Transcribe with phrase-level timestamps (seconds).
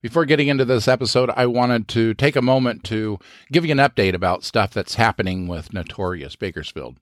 [0.00, 3.18] Before getting into this episode, I wanted to take a moment to
[3.50, 6.98] give you an update about stuff that's happening with Notorious Bakersfield.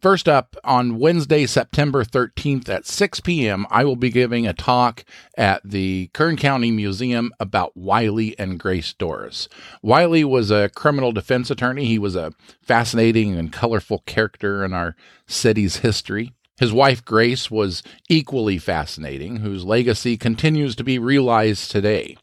[0.00, 5.04] First up, on Wednesday, September 13th at 6 p.m., I will be giving a talk
[5.36, 9.46] at the Kern County Museum about Wiley and Grace Dorris.
[9.82, 11.84] Wiley was a criminal defense attorney.
[11.84, 12.32] He was a
[12.62, 14.96] fascinating and colorful character in our
[15.26, 16.32] city's history.
[16.56, 22.16] His wife, Grace, was equally fascinating, whose legacy continues to be realized today.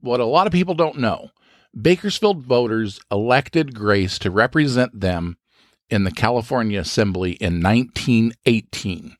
[0.00, 1.30] What a lot of people don't know
[1.80, 5.36] Bakersfield voters elected Grace to represent them
[5.90, 9.16] in the California Assembly in 1918,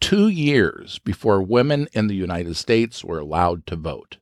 [0.00, 4.18] two years before women in the United States were allowed to vote.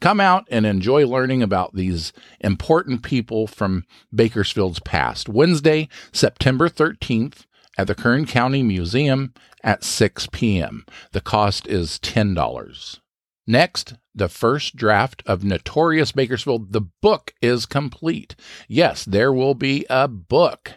[0.00, 5.28] Come out and enjoy learning about these important people from Bakersfield's past.
[5.28, 10.86] Wednesday, September 13th at the Kern County Museum at 6 p.m.
[11.12, 13.00] The cost is $10.
[13.46, 18.34] Next, the first draft of Notorious Bakersfield, the book is complete.
[18.68, 20.74] Yes, there will be a book.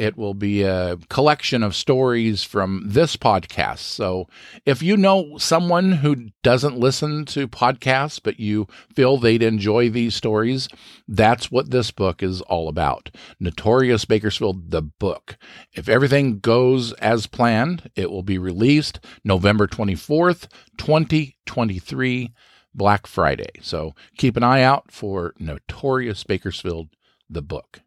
[0.00, 3.80] It will be a collection of stories from this podcast.
[3.80, 4.28] So
[4.64, 10.14] if you know someone who doesn't listen to podcasts, but you feel they'd enjoy these
[10.14, 10.70] stories,
[11.06, 13.10] that's what this book is all about.
[13.38, 15.36] Notorious Bakersfield, the book.
[15.74, 20.48] If everything goes as planned, it will be released November 24th,
[20.78, 22.32] 2023,
[22.74, 23.50] Black Friday.
[23.60, 26.88] So keep an eye out for Notorious Bakersfield,
[27.28, 27.82] the book.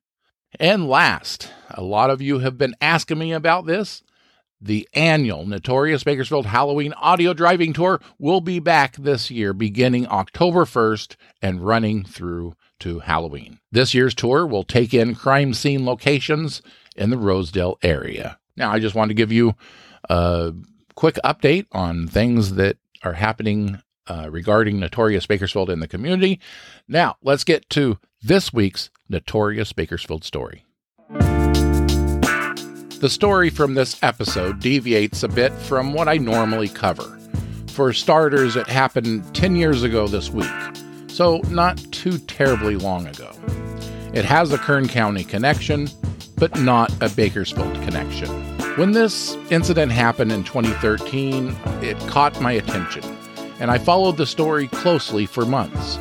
[0.60, 4.04] And last, a lot of you have been asking me about this.
[4.62, 10.64] The annual Notorious Bakersfield Halloween Audio Driving Tour will be back this year, beginning October
[10.64, 13.60] 1st and running through to Halloween.
[13.72, 16.62] This year's tour will take in crime scene locations
[16.96, 18.38] in the Rosedale area.
[18.56, 19.56] Now, I just want to give you
[20.10, 20.54] a
[20.96, 26.40] quick update on things that are happening uh, regarding Notorious Bakersfield in the community.
[26.88, 30.66] Now, let's get to this week's Notorious Bakersfield story.
[33.00, 37.20] The story from this episode deviates a bit from what I normally cover.
[37.68, 40.50] For starters, it happened 10 years ago this week,
[41.08, 43.32] so not too terribly long ago.
[44.14, 45.90] It has a Kern County connection,
[46.38, 48.30] but not a Bakersfield connection.
[48.78, 53.04] When this incident happened in 2013, it caught my attention,
[53.60, 56.00] and I followed the story closely for months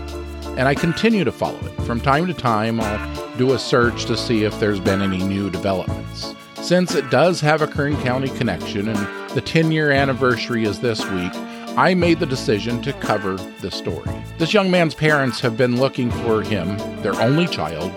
[0.56, 1.82] and I continue to follow it.
[1.82, 5.50] From time to time, I'll do a search to see if there's been any new
[5.50, 6.34] developments.
[6.56, 11.04] Since it does have a Kern County connection and the 10 year anniversary is this
[11.10, 11.32] week,
[11.76, 14.10] I made the decision to cover the story.
[14.38, 17.90] This young man's parents have been looking for him, their only child,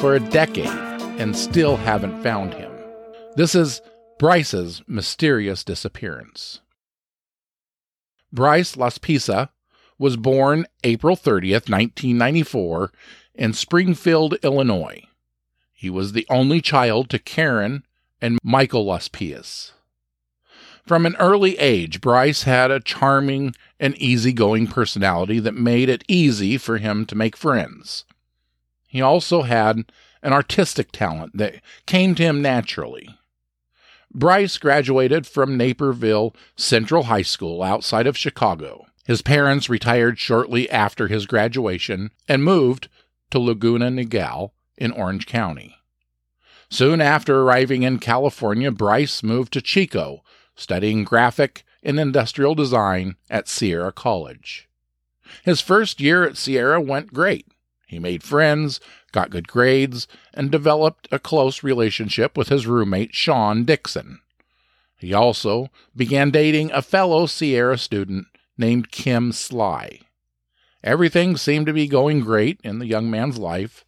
[0.00, 0.66] for a decade
[1.20, 2.72] and still haven't found him.
[3.36, 3.82] This is
[4.18, 6.60] Bryce's mysterious disappearance.
[8.32, 9.50] Bryce Laspisa
[10.00, 12.90] was born April 30th, 1994,
[13.34, 15.04] in Springfield, Illinois.
[15.74, 17.84] He was the only child to Karen
[18.20, 19.72] and Michael Laspisa.
[20.86, 26.56] From an early age, Bryce had a charming and easygoing personality that made it easy
[26.56, 28.06] for him to make friends.
[28.88, 33.18] He also had an artistic talent that came to him naturally.
[34.12, 38.86] Bryce graduated from Naperville Central High School outside of Chicago.
[39.10, 42.86] His parents retired shortly after his graduation and moved
[43.32, 45.74] to Laguna Niguel in Orange County.
[46.68, 50.22] Soon after arriving in California, Bryce moved to Chico,
[50.54, 54.68] studying graphic and industrial design at Sierra College.
[55.42, 57.48] His first year at Sierra went great.
[57.88, 58.78] He made friends,
[59.10, 64.20] got good grades, and developed a close relationship with his roommate, Sean Dixon.
[64.98, 68.28] He also began dating a fellow Sierra student
[68.60, 70.00] named Kim Sly.
[70.84, 73.84] Everything seemed to be going great in the young man's life.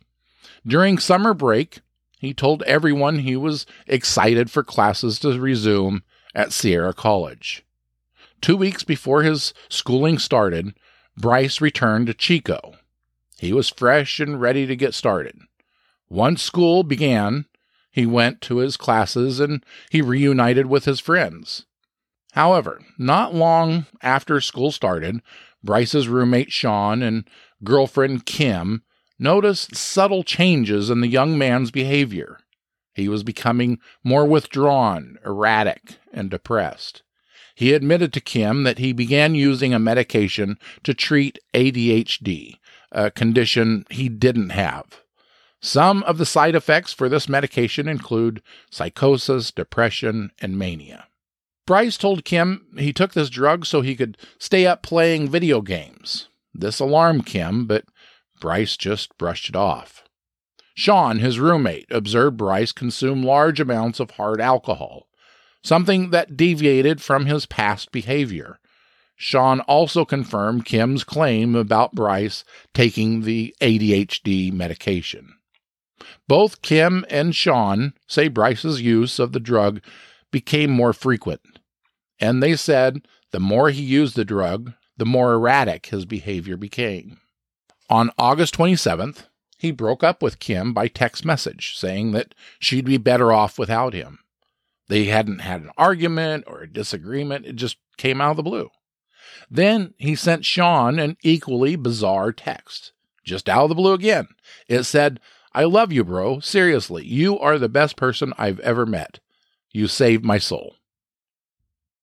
[0.67, 1.81] During summer break,
[2.19, 6.03] he told everyone he was excited for classes to resume
[6.35, 7.65] at Sierra College.
[8.41, 10.75] Two weeks before his schooling started,
[11.17, 12.75] Bryce returned to Chico.
[13.39, 15.39] He was fresh and ready to get started.
[16.09, 17.47] Once school began,
[17.91, 21.67] he went to his classes and he reunited with his friends.
[22.33, 25.21] However, not long after school started,
[25.63, 27.29] Bryce's roommate Sean and
[27.63, 28.83] girlfriend Kim
[29.19, 32.39] noticed subtle changes in the young man's behavior.
[32.95, 37.03] He was becoming more withdrawn, erratic, and depressed.
[37.55, 42.57] He admitted to Kim that he began using a medication to treat ADHD,
[42.91, 45.03] a condition he didn't have.
[45.61, 51.07] Some of the side effects for this medication include psychosis, depression, and mania.
[51.73, 56.29] Bryce told Kim he took this drug so he could stay up playing video games.
[56.53, 57.87] This alarmed Kim, but
[58.43, 60.05] Bryce just brushed it off.
[60.75, 65.07] Sean, his roommate, observed Bryce consume large amounts of hard alcohol,
[65.65, 68.59] something that deviated from his past behavior.
[69.17, 72.45] Sean also confirmed Kim's claim about Bryce
[72.75, 75.37] taking the ADHD medication.
[76.29, 79.81] Both Kim and Sean say Bryce's use of the drug
[80.31, 81.41] became more frequent,
[82.21, 87.19] and they said the more he used the drug, the more erratic his behavior became.
[87.89, 89.25] On August 27th,
[89.59, 93.95] he broke up with Kim by text message, saying that she'd be better off without
[93.95, 94.19] him.
[94.89, 98.71] They hadn't had an argument or a disagreement, it just came out of the blue.
[99.51, 102.93] Then he sent Sean an equally bizarre text,
[103.25, 104.29] just out of the blue again.
[104.69, 105.21] It said,
[105.53, 106.41] I love you, bro.
[106.41, 109.21] Seriously, you are the best person I've ever met.
[109.71, 110.77] You saved my soul.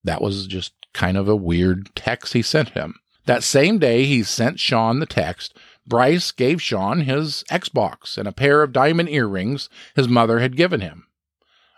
[0.04, 2.94] That was just kind of a weird text he sent him.
[3.26, 5.54] That same day he sent Sean the text,
[5.86, 10.80] Bryce gave Sean his Xbox and a pair of diamond earrings his mother had given
[10.80, 11.06] him.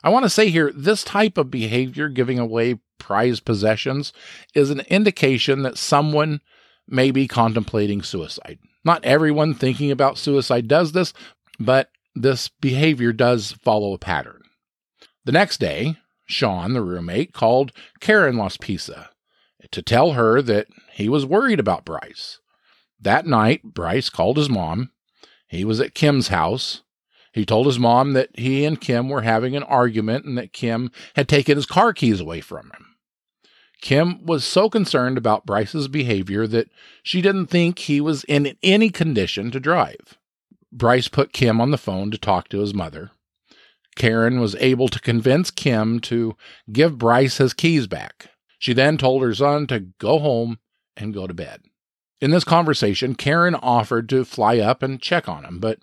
[0.04, 4.12] I want to say here this type of behavior, giving away prized possessions,
[4.54, 6.40] is an indication that someone
[6.86, 8.58] may be contemplating suicide.
[8.84, 11.14] Not everyone thinking about suicide does this,
[11.58, 14.42] but this behavior does follow a pattern.
[15.24, 15.96] The next day,
[16.32, 19.08] Sean, the roommate, called Karen Laspisa
[19.70, 22.38] to tell her that he was worried about Bryce.
[23.00, 24.90] That night, Bryce called his mom.
[25.46, 26.82] He was at Kim's house.
[27.32, 30.90] He told his mom that he and Kim were having an argument and that Kim
[31.16, 32.96] had taken his car keys away from him.
[33.80, 36.68] Kim was so concerned about Bryce's behavior that
[37.02, 40.18] she didn't think he was in any condition to drive.
[40.70, 43.10] Bryce put Kim on the phone to talk to his mother.
[43.96, 46.36] Karen was able to convince Kim to
[46.72, 48.30] give Bryce his keys back.
[48.58, 50.58] She then told her son to go home
[50.96, 51.62] and go to bed.
[52.20, 55.80] In this conversation, Karen offered to fly up and check on him, but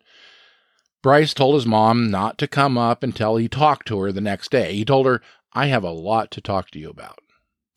[1.02, 4.52] Bryce told his mom not to come up until he talked to her the next
[4.52, 4.74] day.
[4.74, 5.22] He told her,
[5.54, 7.20] I have a lot to talk to you about.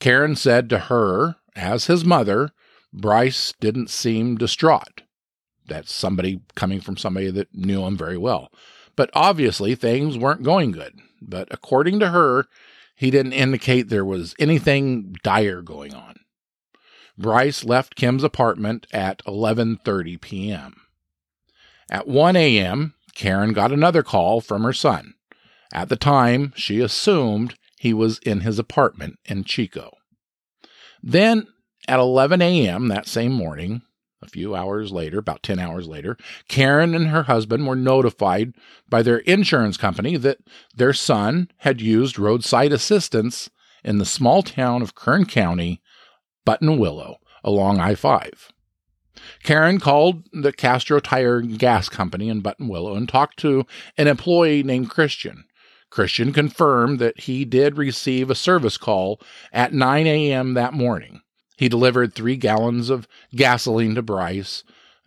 [0.00, 2.50] Karen said to her, as his mother,
[2.92, 5.02] Bryce didn't seem distraught.
[5.66, 8.50] That's somebody coming from somebody that knew him very well.
[8.96, 10.98] But obviously, things weren't going good.
[11.20, 12.46] But according to her,
[12.94, 16.20] he didn't indicate there was anything dire going on.
[17.18, 20.74] Bryce left Kim's apartment at 11:30 p.m.
[21.90, 25.14] At 1 a.m., Karen got another call from her son.
[25.74, 29.92] At the time, she assumed he was in his apartment in Chico.
[31.02, 31.48] Then,
[31.88, 32.88] at 11 a.m.
[32.88, 33.82] that same morning,
[34.22, 36.16] a few hours later, about 10 hours later,
[36.48, 38.54] Karen and her husband were notified
[38.88, 40.38] by their insurance company that
[40.74, 43.50] their son had used roadside assistance
[43.84, 45.80] in the small town of Kern County,
[46.46, 48.52] Buttonwillow, along I 5.
[49.42, 53.66] Karen called the Castro Tire Gas Company in Buttonwillow and talked to
[53.96, 55.44] an employee named Christian.
[55.90, 59.20] Christian confirmed that he did receive a service call
[59.52, 60.54] at 9 a.m.
[60.54, 61.21] that morning.
[61.62, 64.64] He delivered three gallons of gasoline to Bryce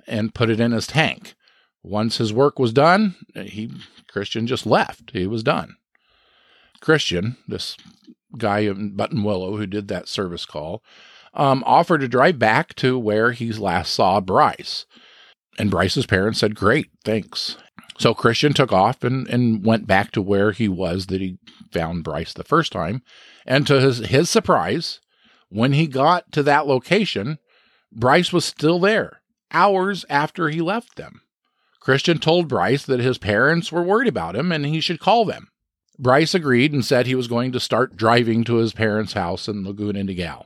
[0.08, 1.36] and put it in his tank.
[1.84, 3.74] Once his work was done, he
[4.08, 5.12] Christian just left.
[5.12, 5.76] He was done.
[6.80, 7.76] Christian, this
[8.38, 10.82] guy in Buttonwillow who did that service call,
[11.34, 14.86] um, offered to drive back to where he last saw Bryce.
[15.60, 17.58] And Bryce's parents said, Great, thanks.
[17.98, 21.38] So Christian took off and, and went back to where he was that he
[21.74, 23.02] found Bryce the first time.
[23.46, 25.02] And to his, his surprise,
[25.56, 27.40] when he got to that location,
[27.92, 29.22] Bryce was still there,
[29.52, 31.22] hours after he left them.
[31.80, 35.48] Christian told Bryce that his parents were worried about him and he should call them.
[35.98, 39.64] Bryce agreed and said he was going to start driving to his parents' house in
[39.64, 40.46] Laguna Niguel.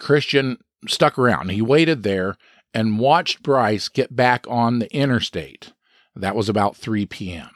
[0.00, 1.50] Christian stuck around.
[1.50, 2.36] He waited there
[2.74, 5.72] and watched Bryce get back on the interstate.
[6.16, 7.50] That was about 3 p.m.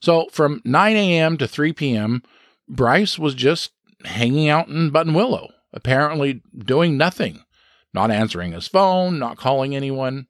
[0.00, 1.36] So from 9 a.m.
[1.38, 2.22] to 3 p.m.,
[2.68, 3.72] Bryce was just
[4.04, 7.44] hanging out in Buttonwillow, apparently doing nothing,
[7.92, 10.26] not answering his phone, not calling anyone.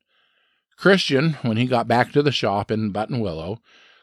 [0.76, 3.59] Christian, when he got back to the shop in Buttonwillow,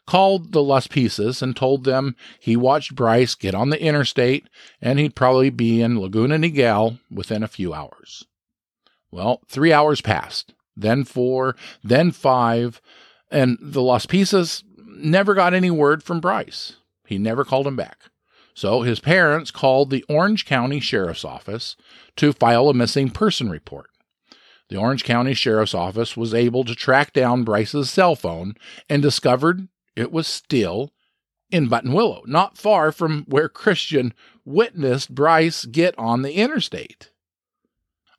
[0.06, 4.48] called the Laspises and told them he watched Bryce get on the interstate
[4.80, 8.24] and he'd probably be in Laguna Niguel within a few hours.
[9.10, 12.80] Well, three hours passed, then four, then five,
[13.30, 16.76] and the Laspises never got any word from Bryce.
[17.06, 17.98] He never called him back.
[18.58, 21.76] So his parents called the Orange County Sheriff's Office
[22.16, 23.88] to file a missing person report.
[24.68, 28.56] The Orange County Sheriff's Office was able to track down Bryce's cell phone
[28.90, 30.92] and discovered it was still
[31.52, 34.12] in Buttonwillow, not far from where Christian
[34.44, 37.12] witnessed Bryce get on the interstate.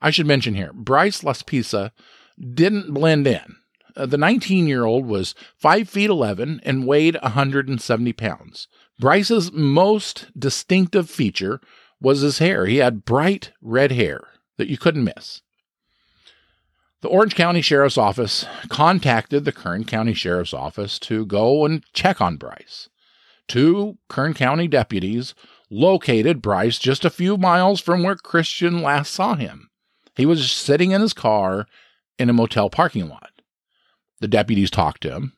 [0.02, 1.92] I should mention here, Bryce Laspisa
[2.40, 3.58] didn't blend in.
[4.00, 8.68] Uh, the 19 year old was 5 feet 11 and weighed 170 pounds.
[8.98, 11.60] Bryce's most distinctive feature
[12.02, 12.66] was his hair.
[12.66, 14.28] He had bright red hair
[14.58, 15.42] that you couldn't miss.
[17.02, 22.20] The Orange County Sheriff's Office contacted the Kern County Sheriff's Office to go and check
[22.20, 22.90] on Bryce.
[23.48, 25.34] Two Kern County deputies
[25.70, 29.70] located Bryce just a few miles from where Christian last saw him.
[30.16, 31.68] He was sitting in his car
[32.18, 33.32] in a motel parking lot.
[34.20, 35.34] The deputies talked to him.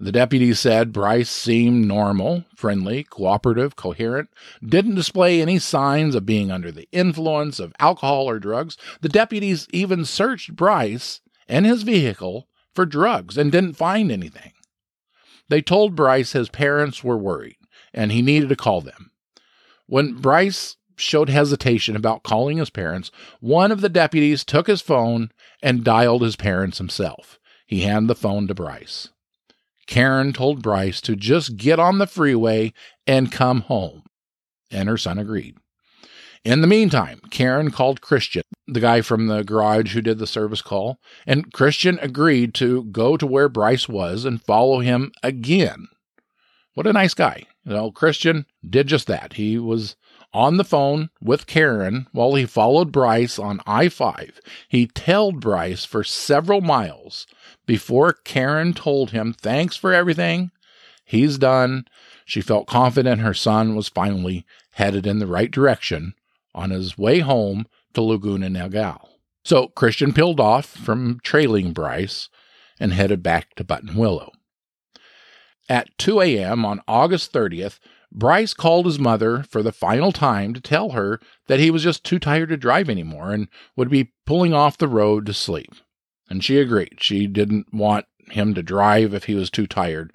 [0.00, 4.28] The deputies said Bryce seemed normal, friendly, cooperative, coherent,
[4.62, 8.76] didn't display any signs of being under the influence of alcohol or drugs.
[9.00, 14.52] The deputies even searched Bryce and his vehicle for drugs and didn't find anything.
[15.48, 17.56] They told Bryce his parents were worried
[17.92, 19.12] and he needed to call them.
[19.86, 25.30] When Bryce showed hesitation about calling his parents, one of the deputies took his phone
[25.62, 27.38] and dialed his parents himself.
[27.66, 29.08] He handed the phone to Bryce.
[29.86, 32.72] Karen told Bryce to just get on the freeway
[33.06, 34.02] and come home,
[34.70, 35.56] and her son agreed.
[36.44, 40.60] In the meantime, Karen called Christian, the guy from the garage who did the service
[40.60, 45.88] call, and Christian agreed to go to where Bryce was and follow him again.
[46.74, 47.44] What a nice guy.
[47.64, 49.34] You know, Christian did just that.
[49.34, 49.96] He was
[50.34, 54.40] on the phone with Karen while he followed Bryce on I 5.
[54.68, 57.26] He tailed Bryce for several miles
[57.64, 60.50] before Karen told him, Thanks for everything.
[61.04, 61.86] He's done.
[62.24, 66.14] She felt confident her son was finally headed in the right direction
[66.54, 69.08] on his way home to Laguna Niguel.
[69.44, 72.28] So Christian peeled off from trailing Bryce
[72.80, 74.30] and headed back to Buttonwillow.
[75.68, 76.64] At 2 a.m.
[76.64, 77.78] on August 30th,
[78.14, 81.18] Bryce called his mother for the final time to tell her
[81.48, 84.86] that he was just too tired to drive anymore and would be pulling off the
[84.86, 85.74] road to sleep.
[86.30, 86.98] And she agreed.
[87.00, 90.14] She didn't want him to drive if he was too tired.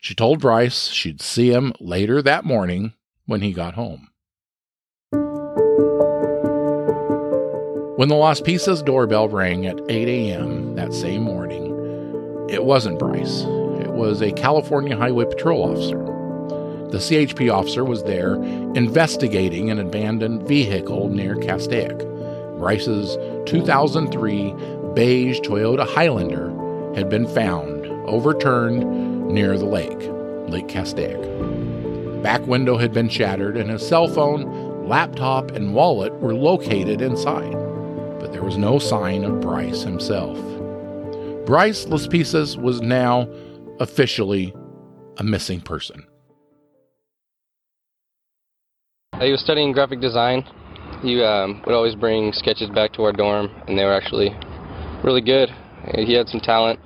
[0.00, 2.94] She told Bryce she'd see him later that morning
[3.26, 4.08] when he got home.
[7.96, 10.74] When the Laspisas doorbell rang at 8 a.m.
[10.76, 11.76] that same morning,
[12.48, 13.42] it wasn't Bryce.
[13.82, 16.19] It was a California Highway Patrol officer.
[16.90, 18.34] The CHP officer was there
[18.74, 21.98] investigating an abandoned vehicle near Castaic.
[22.58, 23.16] Bryce's
[23.48, 24.54] 2003
[24.94, 26.50] beige Toyota Highlander
[26.96, 30.00] had been found overturned near the lake,
[30.50, 31.20] Lake Castaic.
[32.24, 37.52] Back window had been shattered, and his cell phone, laptop, and wallet were located inside,
[38.18, 40.36] but there was no sign of Bryce himself.
[41.46, 43.28] Bryce Laspisa was now
[43.78, 44.52] officially
[45.18, 46.04] a missing person.
[49.20, 50.44] He was studying graphic design.
[51.02, 54.30] He um, would always bring sketches back to our dorm, and they were actually
[55.04, 55.50] really good.
[55.94, 56.80] He had some talent,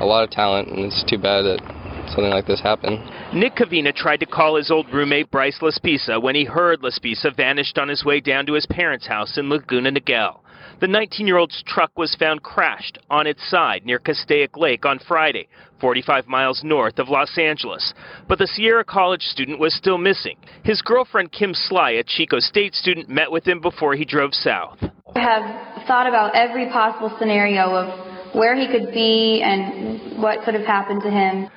[0.00, 1.60] a lot of talent, and it's too bad that
[2.08, 2.98] something like this happened.
[3.34, 7.76] Nick Cavina tried to call his old roommate Bryce Laspisa when he heard Laspisa vanished
[7.76, 10.40] on his way down to his parents' house in Laguna Niguel.
[10.80, 14.98] The 19 year old's truck was found crashed on its side near Castaic Lake on
[14.98, 15.46] Friday,
[15.80, 17.94] 45 miles north of Los Angeles.
[18.28, 20.36] But the Sierra College student was still missing.
[20.64, 24.78] His girlfriend Kim Sly, a Chico State student, met with him before he drove south.
[25.14, 30.54] I have thought about every possible scenario of where he could be and what could
[30.54, 31.48] have happened to him.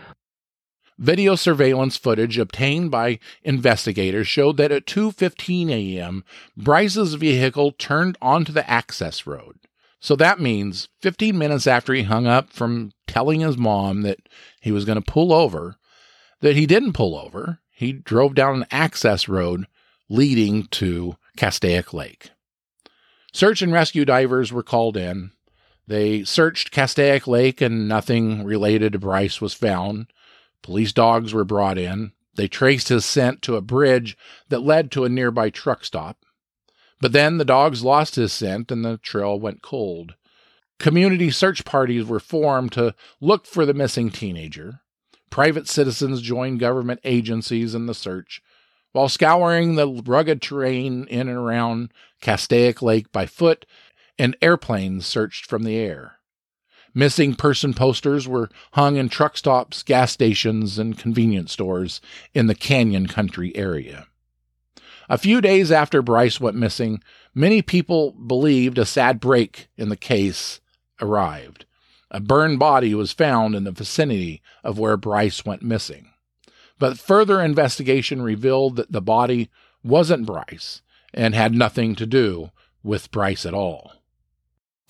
[0.97, 6.23] Video surveillance footage obtained by investigators showed that at 2:15 a.m.,
[6.55, 9.59] Bryce's vehicle turned onto the access road.
[9.99, 14.19] So that means 15 minutes after he hung up from telling his mom that
[14.61, 15.77] he was going to pull over,
[16.41, 17.59] that he didn't pull over.
[17.69, 19.67] He drove down an access road
[20.09, 22.31] leading to Castaic Lake.
[23.33, 25.31] Search and rescue divers were called in.
[25.87, 30.07] They searched Castaic Lake and nothing related to Bryce was found.
[30.67, 32.11] Police dogs were brought in.
[32.35, 34.17] They traced his scent to a bridge
[34.49, 36.17] that led to a nearby truck stop.
[36.99, 40.15] But then the dogs lost his scent and the trail went cold.
[40.77, 44.81] Community search parties were formed to look for the missing teenager.
[45.29, 48.41] Private citizens joined government agencies in the search.
[48.91, 53.65] While scouring the rugged terrain in and around Castaic Lake by foot,
[54.19, 56.16] and airplanes searched from the air.
[56.97, 62.01] Missing person posters were hung in truck stops, gas stations, and convenience stores
[62.33, 64.07] in the Canyon Country area.
[65.07, 67.03] A few days after Bryce went missing,
[67.35, 70.59] many people believed a sad break in the case
[70.99, 71.65] arrived.
[72.09, 76.09] A burned body was found in the vicinity of where Bryce went missing.
[76.79, 79.51] But further investigation revealed that the body
[79.83, 80.81] wasn't Bryce
[81.13, 82.49] and had nothing to do
[82.81, 83.96] with Bryce at all.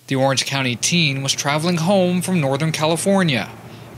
[0.08, 3.50] The Orange County teen was traveling home from Northern California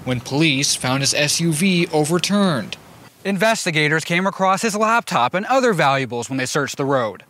[0.06, 2.78] when police found his SUV overturned.
[3.24, 7.24] Investigators came across his laptop and other valuables when they searched the road.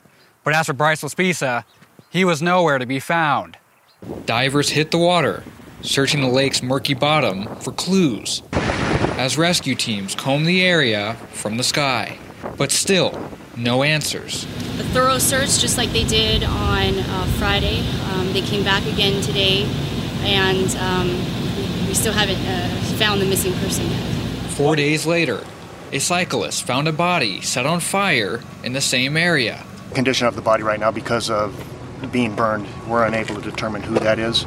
[0.46, 1.66] But as for Bryce Laspisa,
[2.10, 3.58] he was nowhere to be found.
[4.26, 5.44] Divers hit the water,
[5.82, 8.44] searching the lake's murky bottom for clues
[9.20, 12.18] as rescue teams combed the area from the sky.
[12.56, 13.12] But still,
[13.60, 14.44] no answers.
[14.44, 17.82] A thorough search, just like they did on uh, Friday.
[18.12, 19.64] Um, they came back again today,
[20.22, 21.08] and um,
[21.88, 24.04] we still haven't uh, found the missing person yet.
[24.52, 25.44] Four days later,
[25.92, 29.66] a cyclist found a body set on fire in the same area.
[29.94, 31.54] Condition of the body right now, because of
[32.12, 34.46] being burned, we're unable to determine who that is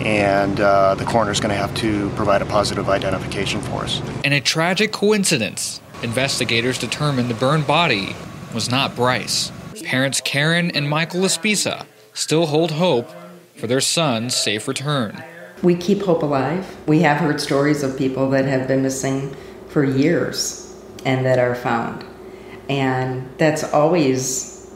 [0.00, 4.02] and uh, the coroner is going to have to provide a positive identification for us.
[4.24, 8.16] In a tragic coincidence, investigators determined the burned body
[8.54, 9.50] was not Bryce.
[9.84, 13.10] Parents Karen and Michael Laspisa still hold hope
[13.56, 15.22] for their son's safe return.
[15.62, 16.76] We keep hope alive.
[16.86, 19.34] We have heard stories of people that have been missing
[19.68, 22.04] for years and that are found.
[22.68, 24.70] And that's always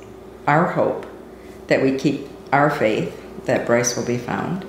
[0.46, 1.06] our hope
[1.66, 4.64] that we keep our faith that Bryce will be found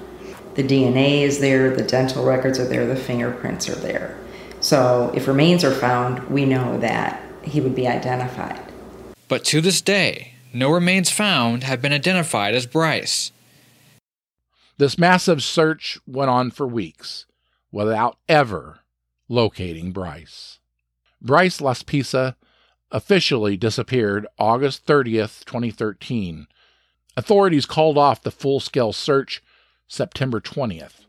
[0.58, 4.18] the DNA is there, the dental records are there, the fingerprints are there.
[4.60, 8.60] So if remains are found, we know that he would be identified.
[9.28, 13.32] But to this day, no remains found have been identified as Bryce.
[14.78, 17.26] This massive search went on for weeks
[17.72, 18.80] without ever
[19.28, 20.60] locating Bryce.
[21.22, 22.36] Bryce Laspisa
[22.92, 26.48] officially disappeared August 30th, 2013.
[27.18, 29.44] Authorities called off the full scale search
[29.88, 31.06] September 20th.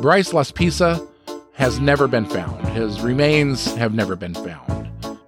[0.00, 1.06] Bryce Laspisa
[1.54, 2.66] has never been found.
[2.68, 4.83] His remains have never been found.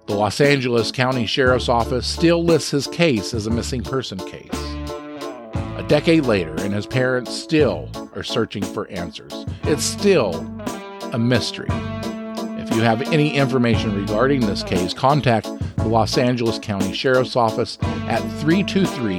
[0.07, 4.53] The Los Angeles County Sheriff's Office still lists his case as a missing person case.
[4.53, 9.45] A decade later, and his parents still are searching for answers.
[9.63, 10.33] It's still
[11.11, 11.67] a mystery.
[11.69, 17.77] If you have any information regarding this case, contact the Los Angeles County Sheriff's Office
[18.07, 19.15] at 323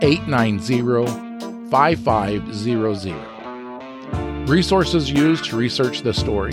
[0.00, 4.48] 890 5500.
[4.48, 6.52] Resources used to research this story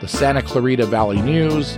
[0.00, 1.76] the Santa Clarita Valley News,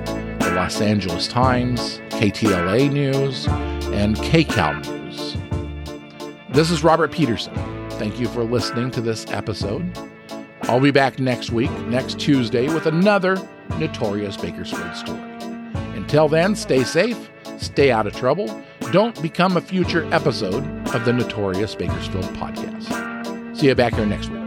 [0.50, 3.46] the Los Angeles Times, KTLA News,
[3.92, 5.36] and KCAL News.
[6.50, 7.54] This is Robert Peterson.
[7.92, 9.96] Thank you for listening to this episode.
[10.62, 13.36] I'll be back next week, next Tuesday, with another
[13.78, 15.20] notorious Bakersfield story.
[15.94, 21.12] Until then, stay safe, stay out of trouble, don't become a future episode of the
[21.12, 23.56] Notorious Bakersfield podcast.
[23.56, 24.39] See you back here next week.